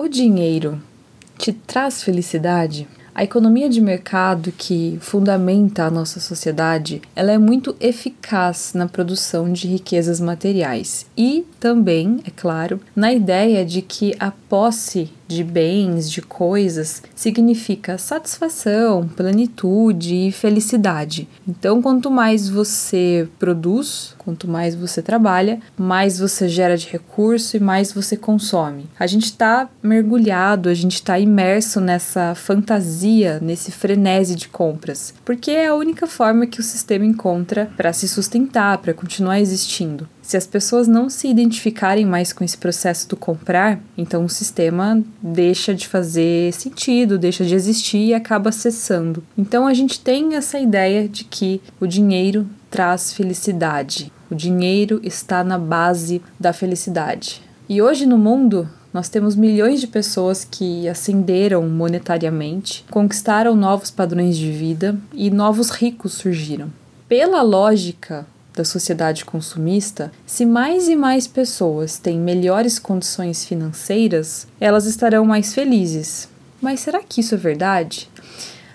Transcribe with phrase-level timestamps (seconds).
[0.00, 0.80] O dinheiro
[1.36, 2.86] te traz felicidade?
[3.12, 9.52] A economia de mercado que fundamenta a nossa sociedade, ela é muito eficaz na produção
[9.52, 16.10] de riquezas materiais e também, é claro, na ideia de que a posse de bens,
[16.10, 21.28] de coisas, significa satisfação, plenitude e felicidade.
[21.46, 27.60] Então, quanto mais você produz, quanto mais você trabalha, mais você gera de recurso e
[27.60, 28.86] mais você consome.
[28.98, 35.50] A gente está mergulhado, a gente está imerso nessa fantasia, nesse frenesi de compras, porque
[35.50, 40.08] é a única forma que o sistema encontra para se sustentar, para continuar existindo.
[40.28, 45.02] Se as pessoas não se identificarem mais com esse processo do comprar, então o sistema
[45.22, 49.24] deixa de fazer sentido, deixa de existir e acaba cessando.
[49.38, 54.12] Então a gente tem essa ideia de que o dinheiro traz felicidade.
[54.30, 57.40] O dinheiro está na base da felicidade.
[57.66, 64.36] E hoje no mundo, nós temos milhões de pessoas que ascenderam monetariamente, conquistaram novos padrões
[64.36, 66.70] de vida e novos ricos surgiram.
[67.08, 68.26] Pela lógica
[68.58, 75.54] da sociedade consumista, se mais e mais pessoas têm melhores condições financeiras, elas estarão mais
[75.54, 76.28] felizes.
[76.60, 78.10] Mas será que isso é verdade?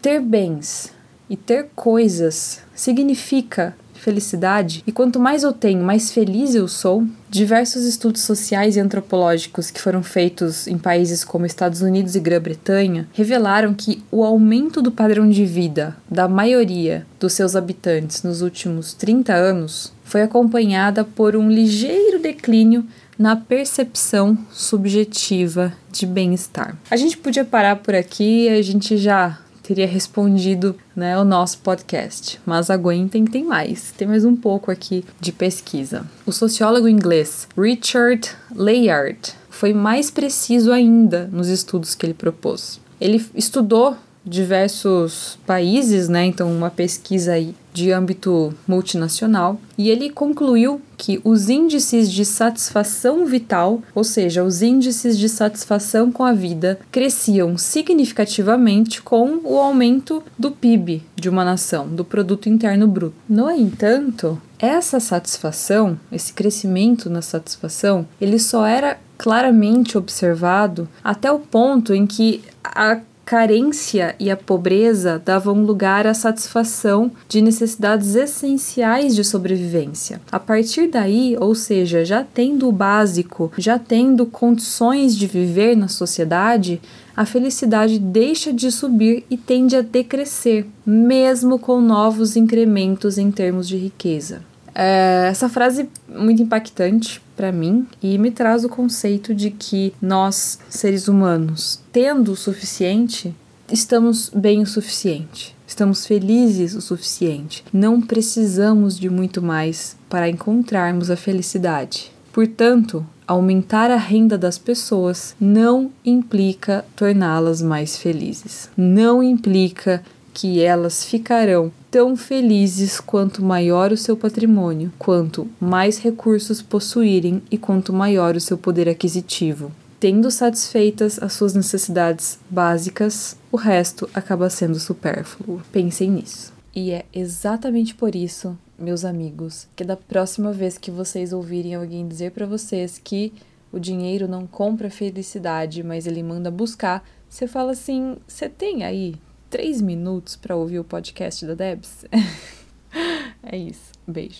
[0.00, 0.92] Ter bens
[1.28, 7.04] e ter coisas significa felicidade, e quanto mais eu tenho, mais feliz eu sou.
[7.30, 13.08] Diversos estudos sociais e antropológicos que foram feitos em países como Estados Unidos e Grã-Bretanha
[13.12, 18.94] revelaram que o aumento do padrão de vida da maioria dos seus habitantes nos últimos
[18.94, 22.86] 30 anos foi acompanhada por um ligeiro declínio
[23.18, 26.76] na percepção subjetiva de bem-estar.
[26.90, 32.38] A gente podia parar por aqui, a gente já teria respondido né, o nosso podcast.
[32.44, 33.92] Mas aguentem, tem mais.
[33.96, 36.06] Tem mais um pouco aqui de pesquisa.
[36.26, 42.78] O sociólogo inglês Richard Layard foi mais preciso ainda nos estudos que ele propôs.
[43.00, 46.24] Ele estudou diversos países, né?
[46.24, 47.34] Então, uma pesquisa
[47.72, 54.62] de âmbito multinacional, e ele concluiu que os índices de satisfação vital, ou seja, os
[54.62, 61.44] índices de satisfação com a vida, cresciam significativamente com o aumento do PIB de uma
[61.44, 63.16] nação, do produto interno bruto.
[63.28, 71.40] No entanto, essa satisfação, esse crescimento na satisfação, ele só era claramente observado até o
[71.40, 79.14] ponto em que a carência e a pobreza davam lugar à satisfação de necessidades essenciais
[79.14, 80.20] de sobrevivência.
[80.30, 85.88] A partir daí, ou seja, já tendo o básico, já tendo condições de viver na
[85.88, 86.80] sociedade,
[87.16, 93.68] a felicidade deixa de subir e tende a decrescer, mesmo com novos incrementos em termos
[93.68, 94.42] de riqueza.
[94.74, 100.58] É, essa frase muito impactante para mim e me traz o conceito de que nós,
[100.68, 103.34] seres humanos, tendo o suficiente,
[103.70, 105.54] estamos bem o suficiente.
[105.66, 107.64] Estamos felizes o suficiente.
[107.72, 112.12] Não precisamos de muito mais para encontrarmos a felicidade.
[112.32, 118.68] Portanto, aumentar a renda das pessoas não implica torná-las mais felizes.
[118.76, 120.02] Não implica
[120.34, 127.56] que elas ficarão tão felizes quanto maior o seu patrimônio, quanto mais recursos possuírem e
[127.56, 129.70] quanto maior o seu poder aquisitivo.
[130.00, 135.62] Tendo satisfeitas as suas necessidades básicas, o resto acaba sendo supérfluo.
[135.72, 136.52] Pensem nisso.
[136.74, 142.06] E é exatamente por isso, meus amigos, que da próxima vez que vocês ouvirem alguém
[142.08, 143.32] dizer para vocês que
[143.72, 149.14] o dinheiro não compra felicidade, mas ele manda buscar, você fala assim: você tem aí
[149.54, 152.04] três minutos para ouvir o podcast da Debs?
[153.40, 153.92] é isso.
[154.04, 154.32] Beijo.